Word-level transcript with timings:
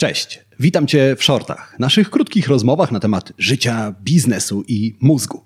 Cześć, 0.00 0.40
witam 0.60 0.86
Cię 0.86 1.16
w 1.18 1.24
shortach, 1.24 1.76
naszych 1.78 2.10
krótkich 2.10 2.48
rozmowach 2.48 2.92
na 2.92 3.00
temat 3.00 3.32
życia, 3.38 3.94
biznesu 4.02 4.64
i 4.68 4.96
mózgu. 5.00 5.44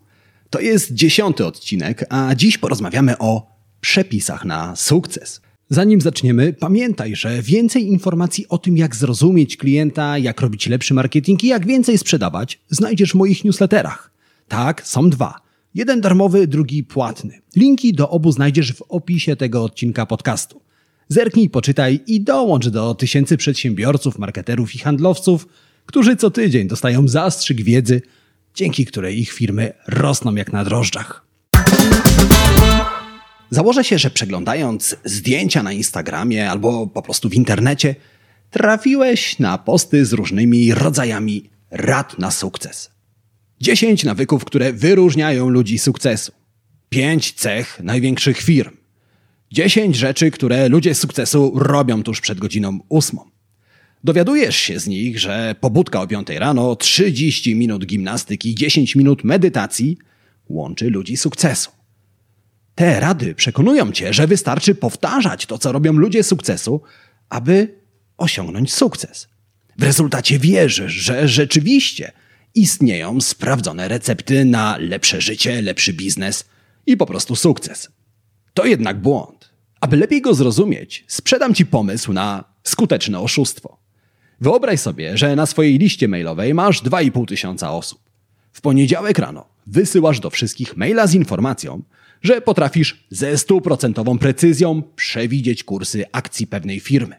To 0.50 0.60
jest 0.60 0.94
dziesiąty 0.94 1.46
odcinek, 1.46 2.04
a 2.08 2.34
dziś 2.34 2.58
porozmawiamy 2.58 3.18
o 3.18 3.46
przepisach 3.80 4.44
na 4.44 4.76
sukces. 4.76 5.41
Zanim 5.68 6.00
zaczniemy, 6.00 6.52
pamiętaj, 6.52 7.17
że 7.17 7.42
więcej 7.42 7.86
informacji 7.86 8.48
o 8.48 8.59
tym, 8.59 8.77
jak 8.77 8.96
zrozumieć 8.96 9.57
klienta, 9.57 10.18
jak 10.18 10.41
robić 10.41 10.66
lepszy 10.66 10.95
marketing 10.95 11.45
i 11.45 11.46
jak 11.46 11.66
więcej 11.66 11.98
sprzedawać, 11.98 12.61
znajdziesz 12.69 13.12
w 13.12 13.14
moich 13.14 13.45
newsletterach. 13.45 14.11
Tak, 14.48 14.87
są 14.87 15.11
dwa. 15.11 15.41
Jeden 15.75 16.00
darmowy, 16.00 16.46
drugi 16.46 16.84
płatny. 16.84 17.41
Linki 17.57 17.93
do 17.93 18.11
obu 18.11 18.32
znajdziesz 18.32 18.73
w 18.73 18.82
opisie 18.89 19.37
tego 19.37 19.64
odcinka 19.64 20.07
podcastu. 20.07 20.62
Zerknij, 21.13 21.51
poczytaj 21.51 22.01
i 22.07 22.21
dołącz 22.21 22.69
do 22.69 22.95
tysięcy 22.95 23.37
przedsiębiorców, 23.37 24.19
marketerów 24.19 24.75
i 24.75 24.79
handlowców, 24.79 25.47
którzy 25.87 26.17
co 26.17 26.31
tydzień 26.31 26.69
dostają 26.69 27.09
zastrzyk 27.09 27.62
wiedzy, 27.62 28.03
dzięki 28.55 28.87
której 28.87 29.20
ich 29.20 29.33
firmy 29.33 29.73
rosną 29.89 30.34
jak 30.34 30.53
na 30.53 30.65
drożdżach. 30.65 31.27
Założę 33.51 33.84
się, 33.84 33.98
że 33.98 34.11
przeglądając 34.11 34.97
zdjęcia 35.05 35.62
na 35.62 35.73
Instagramie 35.73 36.51
albo 36.51 36.87
po 36.87 37.03
prostu 37.03 37.29
w 37.29 37.34
internecie, 37.34 37.95
trafiłeś 38.51 39.39
na 39.39 39.59
posty 39.59 40.06
z 40.06 40.12
różnymi 40.12 40.75
rodzajami 40.75 41.51
rad 41.70 42.19
na 42.19 42.31
sukces. 42.31 42.91
10 43.61 44.05
nawyków, 44.05 44.45
które 44.45 44.73
wyróżniają 44.73 45.48
ludzi 45.48 45.79
sukcesu. 45.79 46.33
5 46.89 47.33
cech 47.33 47.81
największych 47.83 48.39
firm. 48.39 48.81
10 49.52 49.97
rzeczy, 49.97 50.30
które 50.30 50.69
ludzie 50.69 50.95
sukcesu 50.95 51.52
robią 51.55 52.02
tuż 52.02 52.20
przed 52.20 52.38
godziną 52.38 52.79
ósmą. 52.88 53.30
Dowiadujesz 54.05 54.56
się 54.56 54.80
z 54.80 54.87
nich, 54.87 55.19
że 55.19 55.55
pobudka 55.61 56.01
o 56.01 56.06
5 56.06 56.28
rano, 56.28 56.77
30 56.77 57.55
minut 57.55 57.87
gimnastyki 57.87 58.51
i 58.51 58.55
10 58.55 58.97
minut 58.97 59.25
medytacji 59.25 59.98
łączy 60.48 60.91
ludzi 60.91 61.17
sukcesu. 61.17 61.70
Te 62.75 63.00
rady 63.00 63.34
przekonują 63.34 63.92
cię, 63.92 64.12
że 64.12 64.27
wystarczy 64.27 64.75
powtarzać 64.75 65.47
to, 65.47 65.58
co 65.58 65.73
robią 65.73 65.92
ludzie 65.92 66.23
sukcesu, 66.23 66.83
aby 67.28 67.75
osiągnąć 68.17 68.75
sukces. 68.75 69.28
W 69.78 69.83
rezultacie 69.83 70.39
wierzysz, 70.39 70.92
że 70.92 71.28
rzeczywiście 71.28 72.12
istnieją 72.55 73.20
sprawdzone 73.20 73.89
recepty 73.89 74.45
na 74.45 74.77
lepsze 74.77 75.20
życie, 75.20 75.62
lepszy 75.62 75.92
biznes 75.92 76.45
i 76.86 76.97
po 76.97 77.06
prostu 77.06 77.36
sukces. 77.36 77.89
To 78.55 78.67
jednak 78.67 79.00
błąd. 79.00 79.42
Aby 79.83 79.97
lepiej 79.97 80.20
go 80.20 80.34
zrozumieć, 80.34 81.05
sprzedam 81.08 81.55
ci 81.55 81.66
pomysł 81.66 82.12
na 82.12 82.44
skuteczne 82.62 83.20
oszustwo. 83.20 83.78
Wyobraź 84.41 84.80
sobie, 84.80 85.16
że 85.19 85.36
na 85.36 85.47
swojej 85.47 85.78
liście 85.78 86.08
mailowej 86.08 86.55
masz 86.55 86.83
2,5 86.83 87.27
tysiąca 87.27 87.72
osób. 87.72 88.00
W 88.52 88.61
poniedziałek 88.61 89.19
rano 89.19 89.48
wysyłasz 89.66 90.20
do 90.20 90.30
wszystkich 90.30 90.77
maila 90.77 91.06
z 91.06 91.14
informacją, 91.14 91.83
że 92.22 92.41
potrafisz 92.41 93.06
ze 93.11 93.39
stuprocentową 93.39 94.19
precyzją 94.19 94.83
przewidzieć 94.97 95.64
kursy 95.64 96.05
akcji 96.12 96.46
pewnej 96.46 96.80
firmy. 96.80 97.17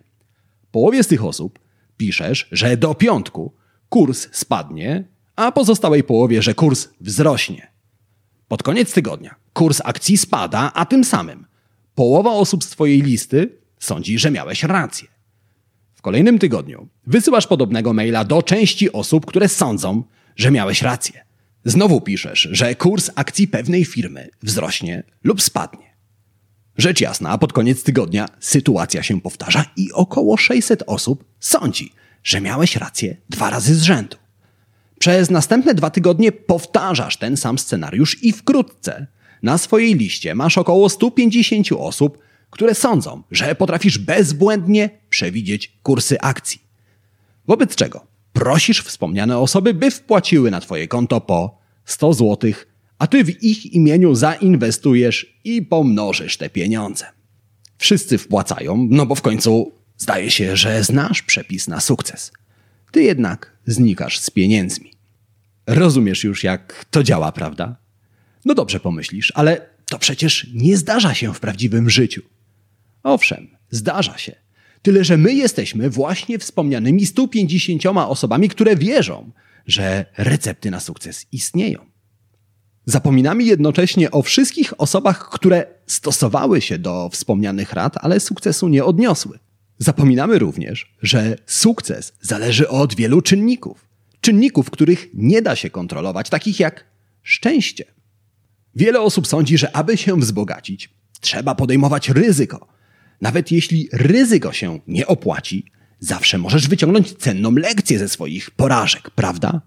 Połowie 0.71 1.03
z 1.03 1.07
tych 1.07 1.25
osób 1.25 1.59
piszesz, 1.97 2.47
że 2.51 2.77
do 2.77 2.95
piątku 2.95 3.53
kurs 3.89 4.27
spadnie, 4.31 5.03
a 5.35 5.51
pozostałej 5.51 6.03
połowie, 6.03 6.41
że 6.41 6.53
kurs 6.53 6.89
wzrośnie. 7.01 7.71
Pod 8.47 8.63
koniec 8.63 8.93
tygodnia 8.93 9.35
kurs 9.53 9.81
akcji 9.83 10.17
spada, 10.17 10.71
a 10.73 10.85
tym 10.85 11.03
samym 11.03 11.45
połowa 11.95 12.31
osób 12.31 12.63
z 12.63 12.69
Twojej 12.69 13.01
listy 13.01 13.57
sądzi, 13.79 14.19
że 14.19 14.31
miałeś 14.31 14.63
rację. 14.63 15.07
W 15.95 16.01
kolejnym 16.01 16.39
tygodniu 16.39 16.87
wysyłasz 17.07 17.47
podobnego 17.47 17.93
maila 17.93 18.23
do 18.23 18.43
części 18.43 18.91
osób, 18.91 19.25
które 19.25 19.49
sądzą, 19.49 20.03
że 20.35 20.51
miałeś 20.51 20.81
rację. 20.81 21.25
Znowu 21.65 22.01
piszesz, 22.01 22.47
że 22.51 22.75
kurs 22.75 23.11
akcji 23.15 23.47
pewnej 23.47 23.85
firmy 23.85 24.29
wzrośnie 24.43 25.03
lub 25.23 25.41
spadnie. 25.41 25.93
Rzecz 26.77 27.01
jasna, 27.01 27.37
pod 27.37 27.53
koniec 27.53 27.83
tygodnia 27.83 28.29
sytuacja 28.39 29.03
się 29.03 29.21
powtarza 29.21 29.65
i 29.77 29.91
około 29.91 30.37
600 30.37 30.83
osób 30.87 31.25
sądzi, 31.39 31.93
że 32.23 32.41
miałeś 32.41 32.75
rację 32.75 33.17
dwa 33.29 33.49
razy 33.49 33.75
z 33.75 33.81
rzędu. 33.81 34.17
Przez 34.99 35.29
następne 35.29 35.73
dwa 35.73 35.89
tygodnie 35.89 36.31
powtarzasz 36.31 37.17
ten 37.17 37.37
sam 37.37 37.59
scenariusz 37.59 38.23
i 38.23 38.31
wkrótce 38.31 39.07
na 39.43 39.57
swojej 39.57 39.95
liście 39.95 40.35
masz 40.35 40.57
około 40.57 40.89
150 40.89 41.67
osób, 41.77 42.17
które 42.49 42.75
sądzą, 42.75 43.23
że 43.31 43.55
potrafisz 43.55 43.97
bezbłędnie 43.97 44.89
przewidzieć 45.09 45.77
kursy 45.83 46.21
akcji. 46.21 46.61
Wobec 47.47 47.75
czego 47.75 48.05
prosisz 48.33 48.81
wspomniane 48.81 49.39
osoby, 49.39 49.73
by 49.73 49.91
wpłaciły 49.91 50.51
na 50.51 50.59
Twoje 50.59 50.87
konto 50.87 51.21
po 51.21 51.57
100 51.85 52.13
zł, 52.13 52.51
a 52.99 53.07
Ty 53.07 53.23
w 53.23 53.43
ich 53.43 53.65
imieniu 53.65 54.15
zainwestujesz 54.15 55.39
i 55.43 55.61
pomnożysz 55.61 56.37
te 56.37 56.49
pieniądze. 56.49 57.05
Wszyscy 57.77 58.17
wpłacają, 58.17 58.87
no 58.89 59.05
bo 59.05 59.15
w 59.15 59.21
końcu 59.21 59.71
zdaje 59.97 60.31
się, 60.31 60.57
że 60.57 60.83
znasz 60.83 61.21
przepis 61.21 61.67
na 61.67 61.79
sukces. 61.79 62.31
Ty 62.91 63.03
jednak 63.03 63.57
znikasz 63.65 64.19
z 64.19 64.29
pieniędzmi. 64.29 64.91
Rozumiesz 65.67 66.23
już, 66.23 66.43
jak 66.43 66.85
to 66.91 67.03
działa, 67.03 67.31
prawda? 67.31 67.82
No 68.45 68.53
dobrze 68.53 68.79
pomyślisz, 68.79 69.33
ale 69.35 69.69
to 69.89 69.99
przecież 69.99 70.47
nie 70.53 70.77
zdarza 70.77 71.13
się 71.13 71.33
w 71.33 71.39
prawdziwym 71.39 71.89
życiu. 71.89 72.21
Owszem, 73.03 73.47
zdarza 73.69 74.17
się. 74.17 74.35
Tyle, 74.81 75.03
że 75.03 75.17
my 75.17 75.33
jesteśmy 75.33 75.89
właśnie 75.89 76.39
wspomnianymi 76.39 77.05
150 77.05 77.85
osobami, 77.85 78.49
które 78.49 78.75
wierzą, 78.75 79.31
że 79.67 80.05
recepty 80.17 80.71
na 80.71 80.79
sukces 80.79 81.25
istnieją. 81.31 81.85
Zapominamy 82.85 83.43
jednocześnie 83.43 84.11
o 84.11 84.21
wszystkich 84.21 84.81
osobach, 84.81 85.29
które 85.29 85.65
stosowały 85.87 86.61
się 86.61 86.77
do 86.79 87.09
wspomnianych 87.09 87.73
rad, 87.73 87.95
ale 88.01 88.19
sukcesu 88.19 88.67
nie 88.67 88.85
odniosły. 88.85 89.39
Zapominamy 89.77 90.39
również, 90.39 90.95
że 91.01 91.37
sukces 91.45 92.13
zależy 92.21 92.69
od 92.69 92.95
wielu 92.95 93.21
czynników. 93.21 93.85
Czynników, 94.21 94.69
których 94.69 95.07
nie 95.13 95.41
da 95.41 95.55
się 95.55 95.69
kontrolować, 95.69 96.29
takich 96.29 96.59
jak 96.59 96.85
szczęście. 97.21 97.85
Wiele 98.75 99.01
osób 99.01 99.27
sądzi, 99.27 99.57
że 99.57 99.75
aby 99.75 99.97
się 99.97 100.19
wzbogacić, 100.19 100.89
trzeba 101.19 101.55
podejmować 101.55 102.09
ryzyko. 102.09 102.67
Nawet 103.21 103.51
jeśli 103.51 103.89
ryzyko 103.91 104.53
się 104.53 104.79
nie 104.87 105.07
opłaci, 105.07 105.65
zawsze 105.99 106.37
możesz 106.37 106.67
wyciągnąć 106.67 107.13
cenną 107.13 107.51
lekcję 107.51 107.99
ze 107.99 108.09
swoich 108.09 108.51
porażek, 108.51 109.09
prawda? 109.09 109.61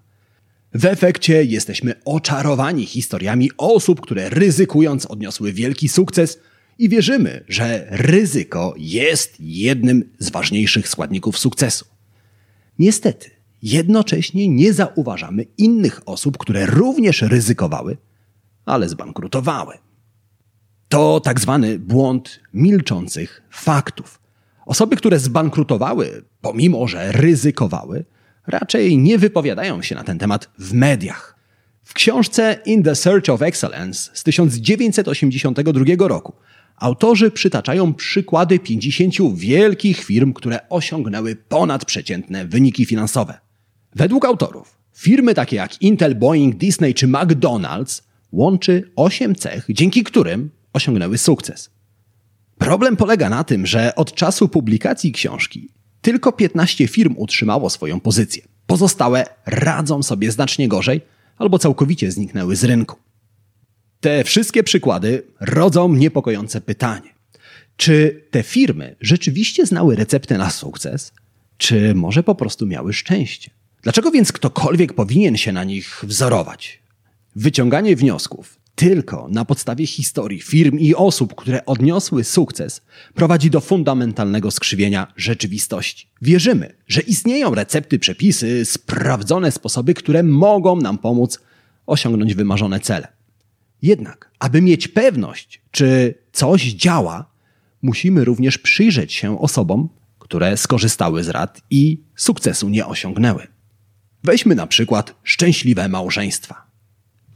W 0.74 0.84
efekcie 0.84 1.44
jesteśmy 1.44 1.94
oczarowani 2.04 2.86
historiami 2.86 3.50
osób, 3.58 4.00
które 4.00 4.28
ryzykując 4.30 5.06
odniosły 5.06 5.52
wielki 5.52 5.88
sukces 5.88 6.38
i 6.78 6.88
wierzymy, 6.88 7.44
że 7.48 7.86
ryzyko 7.90 8.74
jest 8.76 9.34
jednym 9.40 10.10
z 10.18 10.30
ważniejszych 10.30 10.88
składników 10.88 11.38
sukcesu. 11.38 11.84
Niestety, 12.78 13.30
jednocześnie 13.62 14.48
nie 14.48 14.72
zauważamy 14.72 15.44
innych 15.58 16.00
osób, 16.06 16.38
które 16.38 16.66
również 16.66 17.22
ryzykowały, 17.22 17.96
ale 18.66 18.88
zbankrutowały. 18.88 19.74
To 20.88 21.20
tak 21.20 21.40
zwany 21.40 21.78
błąd 21.78 22.40
milczących 22.54 23.42
faktów. 23.50 24.20
Osoby, 24.66 24.96
które 24.96 25.18
zbankrutowały, 25.18 26.24
pomimo 26.40 26.88
że 26.88 27.12
ryzykowały, 27.12 28.04
raczej 28.46 28.98
nie 28.98 29.18
wypowiadają 29.18 29.82
się 29.82 29.94
na 29.94 30.04
ten 30.04 30.18
temat 30.18 30.50
w 30.58 30.72
mediach. 30.72 31.36
W 31.84 31.94
książce 31.94 32.58
In 32.66 32.82
the 32.82 32.94
Search 32.94 33.28
of 33.28 33.42
Excellence 33.42 34.10
z 34.14 34.22
1982 34.22 36.08
roku 36.08 36.32
autorzy 36.76 37.30
przytaczają 37.30 37.94
przykłady 37.94 38.58
50 38.58 39.14
wielkich 39.34 40.04
firm, 40.04 40.32
które 40.32 40.68
osiągnęły 40.68 41.36
ponadprzeciętne 41.36 42.44
wyniki 42.44 42.86
finansowe. 42.86 43.38
Według 43.94 44.24
autorów, 44.24 44.78
firmy 44.94 45.34
takie 45.34 45.56
jak 45.56 45.82
Intel, 45.82 46.14
Boeing, 46.14 46.56
Disney 46.56 46.94
czy 46.94 47.08
McDonald's 47.08 48.02
łączy 48.32 48.90
8 48.96 49.34
cech, 49.34 49.66
dzięki 49.68 50.04
którym 50.04 50.50
osiągnęły 50.72 51.18
sukces. 51.18 51.70
Problem 52.58 52.96
polega 52.96 53.28
na 53.28 53.44
tym, 53.44 53.66
że 53.66 53.94
od 53.94 54.14
czasu 54.14 54.48
publikacji 54.48 55.12
książki 55.12 55.68
tylko 56.00 56.32
15 56.32 56.88
firm 56.88 57.14
utrzymało 57.18 57.70
swoją 57.70 58.00
pozycję. 58.00 58.42
Pozostałe 58.66 59.24
radzą 59.46 60.02
sobie 60.02 60.32
znacznie 60.32 60.68
gorzej 60.68 61.00
albo 61.38 61.58
całkowicie 61.58 62.12
zniknęły 62.12 62.56
z 62.56 62.64
rynku. 62.64 62.96
Te 64.00 64.24
wszystkie 64.24 64.62
przykłady 64.62 65.22
rodzą 65.40 65.94
niepokojące 65.94 66.60
pytanie. 66.60 67.14
Czy 67.76 68.24
te 68.30 68.42
firmy 68.42 68.96
rzeczywiście 69.00 69.66
znały 69.66 69.96
receptę 69.96 70.38
na 70.38 70.50
sukces, 70.50 71.12
czy 71.56 71.94
może 71.94 72.22
po 72.22 72.34
prostu 72.34 72.66
miały 72.66 72.92
szczęście? 72.92 73.50
Dlaczego 73.82 74.10
więc 74.10 74.32
ktokolwiek 74.32 74.92
powinien 74.92 75.36
się 75.36 75.52
na 75.52 75.64
nich 75.64 76.04
wzorować? 76.06 76.82
Wyciąganie 77.38 77.96
wniosków 77.96 78.58
tylko 78.74 79.28
na 79.30 79.44
podstawie 79.44 79.86
historii 79.86 80.40
firm 80.40 80.78
i 80.78 80.94
osób, 80.94 81.34
które 81.34 81.66
odniosły 81.66 82.24
sukces, 82.24 82.82
prowadzi 83.14 83.50
do 83.50 83.60
fundamentalnego 83.60 84.50
skrzywienia 84.50 85.12
rzeczywistości. 85.16 86.08
Wierzymy, 86.22 86.74
że 86.86 87.00
istnieją 87.00 87.54
recepty, 87.54 87.98
przepisy, 87.98 88.64
sprawdzone 88.64 89.52
sposoby, 89.52 89.94
które 89.94 90.22
mogą 90.22 90.76
nam 90.76 90.98
pomóc 90.98 91.40
osiągnąć 91.86 92.34
wymarzone 92.34 92.80
cele. 92.80 93.08
Jednak, 93.82 94.30
aby 94.38 94.62
mieć 94.62 94.88
pewność, 94.88 95.62
czy 95.70 96.14
coś 96.32 96.62
działa, 96.62 97.30
musimy 97.82 98.24
również 98.24 98.58
przyjrzeć 98.58 99.12
się 99.12 99.40
osobom, 99.40 99.88
które 100.18 100.56
skorzystały 100.56 101.24
z 101.24 101.28
rad 101.28 101.62
i 101.70 102.00
sukcesu 102.16 102.68
nie 102.68 102.86
osiągnęły. 102.86 103.46
Weźmy 104.24 104.54
na 104.54 104.66
przykład 104.66 105.14
szczęśliwe 105.22 105.88
małżeństwa. 105.88 106.65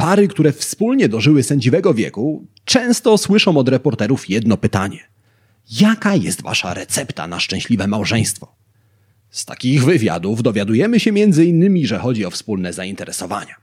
Pary, 0.00 0.28
które 0.28 0.52
wspólnie 0.52 1.08
dożyły 1.08 1.42
sędziwego 1.42 1.94
wieku, 1.94 2.46
często 2.64 3.18
słyszą 3.18 3.56
od 3.56 3.68
reporterów 3.68 4.30
jedno 4.30 4.56
pytanie: 4.56 4.98
Jaka 5.80 6.14
jest 6.14 6.42
wasza 6.42 6.74
recepta 6.74 7.26
na 7.26 7.40
szczęśliwe 7.40 7.86
małżeństwo? 7.86 8.54
Z 9.30 9.44
takich 9.44 9.84
wywiadów 9.84 10.42
dowiadujemy 10.42 11.00
się 11.00 11.10
m.in., 11.10 11.86
że 11.86 11.98
chodzi 11.98 12.24
o 12.24 12.30
wspólne 12.30 12.72
zainteresowania. 12.72 13.54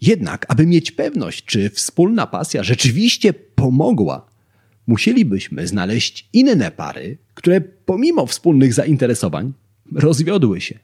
Jednak, 0.00 0.46
aby 0.48 0.66
mieć 0.66 0.90
pewność, 0.90 1.44
czy 1.44 1.70
wspólna 1.70 2.26
pasja 2.26 2.62
rzeczywiście 2.62 3.32
pomogła, 3.32 4.26
musielibyśmy 4.86 5.66
znaleźć 5.66 6.28
inne 6.32 6.70
pary, 6.70 7.18
które 7.34 7.60
pomimo 7.60 8.26
wspólnych 8.26 8.74
zainteresowań 8.74 9.52
rozwiodły 9.94 10.60
się. 10.60 10.78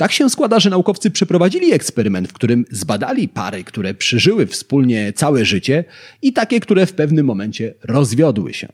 Tak 0.00 0.12
się 0.12 0.30
składa, 0.30 0.60
że 0.60 0.70
naukowcy 0.70 1.10
przeprowadzili 1.10 1.72
eksperyment, 1.72 2.28
w 2.28 2.32
którym 2.32 2.64
zbadali 2.70 3.28
pary, 3.28 3.64
które 3.64 3.94
przeżyły 3.94 4.46
wspólnie 4.46 5.12
całe 5.12 5.44
życie 5.44 5.84
i 6.22 6.32
takie, 6.32 6.60
które 6.60 6.86
w 6.86 6.92
pewnym 6.92 7.26
momencie 7.26 7.74
rozwiodły 7.84 8.54
się. 8.54 8.68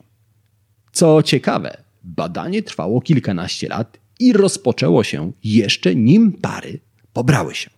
Co 0.92 1.22
ciekawe, 1.22 1.76
badanie 2.04 2.62
trwało 2.62 3.00
kilkanaście 3.00 3.68
lat 3.68 3.98
i 4.18 4.32
rozpoczęło 4.32 5.04
się 5.04 5.32
jeszcze 5.44 5.94
nim 5.94 6.32
pary 6.32 6.80
pobrały 7.12 7.54
się. 7.54 7.70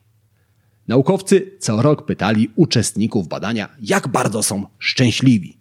Naukowcy 0.88 1.50
co 1.58 1.82
rok 1.82 2.06
pytali 2.06 2.50
uczestników 2.56 3.28
badania, 3.28 3.68
jak 3.82 4.08
bardzo 4.08 4.42
są 4.42 4.66
szczęśliwi. 4.78 5.56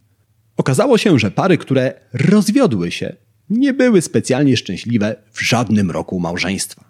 Okazało 0.57 0.97
się, 0.97 1.19
że 1.19 1.31
pary, 1.31 1.57
które 1.57 1.93
rozwiodły 2.13 2.91
się, 2.91 3.15
nie 3.49 3.73
były 3.73 4.01
specjalnie 4.01 4.57
szczęśliwe 4.57 5.15
w 5.31 5.41
żadnym 5.41 5.91
roku 5.91 6.19
małżeństwa. 6.19 6.86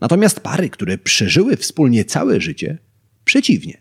Natomiast 0.00 0.40
pary, 0.40 0.70
które 0.70 0.98
przeżyły 0.98 1.56
wspólnie 1.56 2.04
całe 2.04 2.40
życie, 2.40 2.78
przeciwnie, 3.24 3.78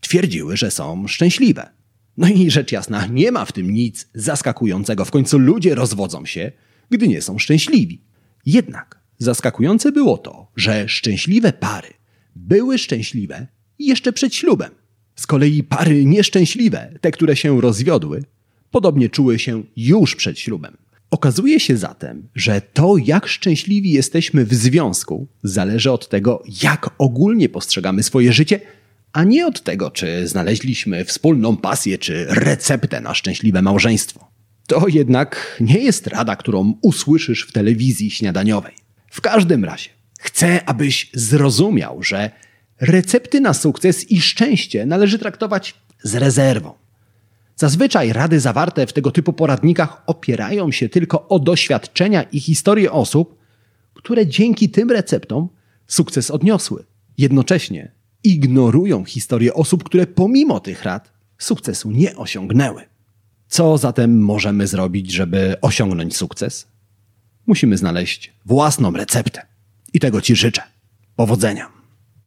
twierdziły, 0.00 0.56
że 0.56 0.70
są 0.70 1.08
szczęśliwe. 1.08 1.70
No 2.16 2.28
i 2.28 2.50
rzecz 2.50 2.72
jasna, 2.72 3.06
nie 3.06 3.32
ma 3.32 3.44
w 3.44 3.52
tym 3.52 3.70
nic 3.70 4.08
zaskakującego. 4.14 5.04
W 5.04 5.10
końcu 5.10 5.38
ludzie 5.38 5.74
rozwodzą 5.74 6.26
się, 6.26 6.52
gdy 6.90 7.08
nie 7.08 7.22
są 7.22 7.38
szczęśliwi. 7.38 8.04
Jednak 8.46 9.00
zaskakujące 9.18 9.92
było 9.92 10.18
to, 10.18 10.52
że 10.56 10.88
szczęśliwe 10.88 11.52
pary 11.52 11.88
były 12.36 12.78
szczęśliwe 12.78 13.46
jeszcze 13.78 14.12
przed 14.12 14.34
ślubem. 14.34 14.70
Z 15.16 15.26
kolei 15.26 15.62
pary 15.62 16.04
nieszczęśliwe, 16.04 16.98
te, 17.00 17.10
które 17.10 17.36
się 17.36 17.60
rozwiodły, 17.60 18.24
podobnie 18.70 19.08
czuły 19.08 19.38
się 19.38 19.62
już 19.76 20.16
przed 20.16 20.38
ślubem. 20.38 20.76
Okazuje 21.10 21.60
się 21.60 21.76
zatem, 21.76 22.28
że 22.34 22.60
to, 22.60 22.96
jak 22.96 23.26
szczęśliwi 23.26 23.90
jesteśmy 23.90 24.44
w 24.44 24.54
związku, 24.54 25.26
zależy 25.42 25.92
od 25.92 26.08
tego, 26.08 26.42
jak 26.62 26.90
ogólnie 26.98 27.48
postrzegamy 27.48 28.02
swoje 28.02 28.32
życie, 28.32 28.60
a 29.12 29.24
nie 29.24 29.46
od 29.46 29.62
tego, 29.62 29.90
czy 29.90 30.28
znaleźliśmy 30.28 31.04
wspólną 31.04 31.56
pasję 31.56 31.98
czy 31.98 32.26
receptę 32.28 33.00
na 33.00 33.14
szczęśliwe 33.14 33.62
małżeństwo. 33.62 34.30
To 34.66 34.88
jednak 34.88 35.56
nie 35.60 35.78
jest 35.78 36.06
rada, 36.06 36.36
którą 36.36 36.74
usłyszysz 36.82 37.42
w 37.42 37.52
telewizji 37.52 38.10
śniadaniowej. 38.10 38.74
W 39.10 39.20
każdym 39.20 39.64
razie, 39.64 39.90
chcę, 40.20 40.68
abyś 40.68 41.10
zrozumiał, 41.14 42.02
że 42.02 42.30
recepty 42.80 43.40
na 43.40 43.54
sukces 43.54 44.10
i 44.10 44.20
szczęście 44.20 44.86
należy 44.86 45.18
traktować 45.18 45.74
z 46.02 46.14
rezerwą. 46.14 46.72
Zazwyczaj 47.60 48.12
rady 48.12 48.40
zawarte 48.40 48.86
w 48.86 48.92
tego 48.92 49.10
typu 49.10 49.32
poradnikach 49.32 50.02
opierają 50.06 50.72
się 50.72 50.88
tylko 50.88 51.28
o 51.28 51.38
doświadczenia 51.38 52.22
i 52.22 52.40
historie 52.40 52.92
osób, 52.92 53.38
które 53.94 54.26
dzięki 54.26 54.68
tym 54.68 54.90
receptom 54.90 55.48
sukces 55.86 56.30
odniosły. 56.30 56.84
Jednocześnie 57.18 57.92
ignorują 58.24 59.04
historię 59.04 59.54
osób, 59.54 59.84
które 59.84 60.06
pomimo 60.06 60.60
tych 60.60 60.82
rad 60.82 61.12
sukcesu 61.38 61.90
nie 61.90 62.16
osiągnęły. 62.16 62.82
Co 63.48 63.78
zatem 63.78 64.20
możemy 64.20 64.66
zrobić, 64.66 65.12
żeby 65.12 65.56
osiągnąć 65.60 66.16
sukces? 66.16 66.66
Musimy 67.46 67.76
znaleźć 67.76 68.32
własną 68.46 68.92
receptę. 68.92 69.46
I 69.92 70.00
tego 70.00 70.20
Ci 70.20 70.36
życzę. 70.36 70.62
Powodzenia. 71.16 71.79